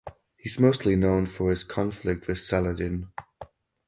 He 0.35 0.49
is 0.49 0.59
mostly 0.59 0.95
known 0.95 1.27
for 1.27 1.51
his 1.51 1.63
conflict 1.63 2.25
with 2.25 2.39
Saladin. 2.39 3.09